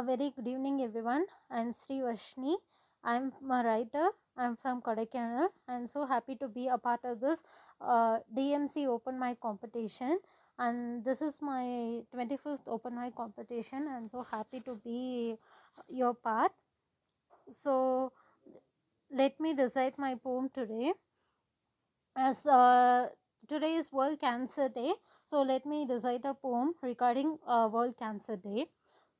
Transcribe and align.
A 0.00 0.02
very 0.02 0.30
good 0.34 0.48
evening, 0.48 0.80
everyone. 0.80 1.26
I'm 1.50 1.74
Sree 1.74 1.98
Varshini. 1.98 2.54
I'm 3.04 3.30
a 3.50 3.62
writer. 3.62 4.08
I'm 4.34 4.56
from 4.56 4.80
Kodaikanal. 4.80 5.48
I'm 5.68 5.86
so 5.86 6.06
happy 6.06 6.36
to 6.36 6.48
be 6.48 6.68
a 6.68 6.78
part 6.78 7.00
of 7.04 7.20
this 7.20 7.42
uh, 7.82 8.20
DMC 8.34 8.86
Open 8.86 9.20
Mic 9.20 9.40
competition. 9.40 10.18
And 10.58 11.04
this 11.04 11.20
is 11.20 11.42
my 11.42 12.00
25th 12.14 12.66
Open 12.66 12.98
Mic 12.98 13.14
competition. 13.14 13.88
I'm 13.94 14.08
so 14.08 14.24
happy 14.30 14.60
to 14.60 14.76
be 14.82 15.36
your 15.90 16.14
part. 16.14 16.52
So, 17.46 18.12
let 19.12 19.38
me 19.38 19.52
recite 19.52 19.98
my 19.98 20.14
poem 20.14 20.48
today. 20.48 20.94
As 22.16 22.46
uh, 22.46 23.08
today 23.46 23.74
is 23.74 23.92
World 23.92 24.18
Cancer 24.18 24.70
Day, 24.70 24.94
so 25.24 25.42
let 25.42 25.66
me 25.66 25.86
recite 25.86 26.24
a 26.24 26.32
poem 26.32 26.72
regarding 26.82 27.36
uh, 27.46 27.68
World 27.70 27.98
Cancer 27.98 28.36
Day. 28.36 28.68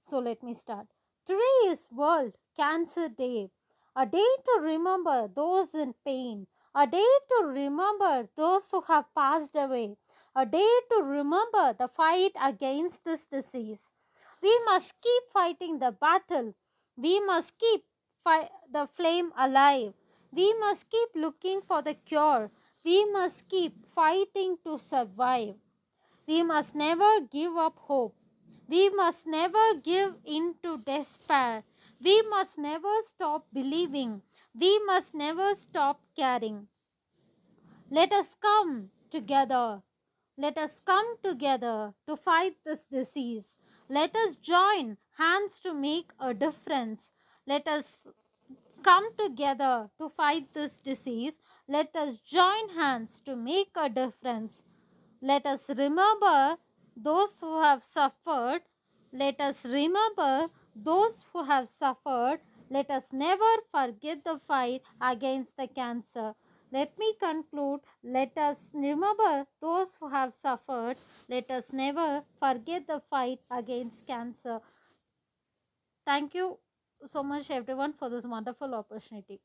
So 0.01 0.19
let 0.19 0.43
me 0.43 0.53
start. 0.55 0.89
Today 1.25 1.57
is 1.67 1.89
World 1.93 2.33
Cancer 2.57 3.09
Day, 3.09 3.51
a 3.95 4.05
day 4.05 4.31
to 4.47 4.61
remember 4.63 5.29
those 5.29 5.75
in 5.77 5.95
pain, 6.05 6.49
a 6.75 6.87
day 6.89 7.07
to 7.29 7.47
remember 7.47 8.29
those 8.37 8.69
who 8.73 8.81
have 8.89 9.15
passed 9.15 9.55
away, 9.55 9.97
a 10.35 10.45
day 10.45 10.69
to 10.91 11.03
remember 11.05 11.73
the 11.79 11.87
fight 11.87 12.33
against 12.43 13.05
this 13.05 13.27
disease. 13.27 13.91
We 14.43 14.59
must 14.65 15.01
keep 15.01 15.23
fighting 15.33 15.79
the 15.79 15.93
battle. 15.93 16.55
We 16.97 17.21
must 17.21 17.59
keep 17.59 17.85
fi- 18.25 18.51
the 18.73 18.87
flame 18.89 19.33
alive. 19.37 19.95
We 20.33 20.53
must 20.55 20.91
keep 20.91 21.11
looking 21.15 21.61
for 21.61 21.81
the 21.83 21.95
cure. 21.95 22.51
We 22.85 23.05
must 23.05 23.49
keep 23.49 23.87
fighting 23.87 24.57
to 24.65 24.79
survive. 24.79 25.55
We 26.27 26.43
must 26.45 26.75
never 26.75 27.21
give 27.23 27.57
up 27.57 27.79
hope. 27.79 28.15
We 28.71 28.89
must 28.89 29.27
never 29.27 29.75
give 29.83 30.15
in 30.25 30.55
to 30.63 30.79
despair. 30.79 31.65
We 32.01 32.23
must 32.23 32.57
never 32.57 32.93
stop 33.03 33.47
believing. 33.53 34.23
We 34.59 34.79
must 34.85 35.13
never 35.13 35.55
stop 35.55 36.01
caring. 36.17 36.69
Let 37.91 38.13
us 38.13 38.37
come 38.37 38.91
together. 39.11 39.83
Let 40.39 40.57
us 40.57 40.81
come 40.81 41.17
together 41.21 41.95
to 42.07 42.17
fight 42.17 42.55
this 42.65 42.87
disease. 42.87 43.59
Let 43.89 44.15
us 44.15 44.37
join 44.37 44.99
hands 45.19 45.59
to 45.63 45.75
make 45.75 46.13
a 46.21 46.33
difference. 46.33 47.11
Let 47.49 47.67
us 47.67 48.07
come 48.85 49.09
together 49.19 49.91
to 49.99 50.09
fight 50.09 50.55
this 50.55 50.79
disease. 50.79 51.39
Let 51.67 51.97
us 51.97 52.21
join 52.21 52.69
hands 52.77 53.21
to 53.23 53.35
make 53.35 53.73
a 53.75 53.89
difference. 53.89 54.65
Let 55.21 55.45
us 55.45 55.69
remember 55.77 56.57
those 56.97 57.41
who 57.41 57.61
have 57.63 57.83
suffered. 57.83 58.63
Let 59.13 59.41
us 59.41 59.65
remember 59.65 60.47
those 60.75 61.25
who 61.33 61.43
have 61.45 61.69
suffered. 61.69 62.41
Let 62.71 62.91
us 62.91 63.13
never 63.13 63.51
forget 63.73 64.23
the 64.25 64.39
fight 64.47 64.83
against 65.01 65.57
the 65.57 65.67
cancer. 65.67 66.35
Let 66.73 66.97
me 66.99 67.15
conclude. 67.21 67.81
Let 68.05 68.39
us 68.39 68.71
remember 68.73 69.47
those 69.61 69.97
who 69.99 70.09
have 70.09 70.33
suffered. 70.33 70.97
Let 71.29 71.51
us 71.51 71.73
never 71.73 72.23
forget 72.39 72.87
the 72.87 73.01
fight 73.11 73.41
against 73.51 74.07
cancer. 74.07 74.61
Thank 76.07 76.35
you 76.35 76.59
so 77.05 77.23
much, 77.23 77.51
everyone, 77.51 77.93
for 77.93 78.09
this 78.09 78.25
wonderful 78.25 78.75
opportunity. 78.75 79.41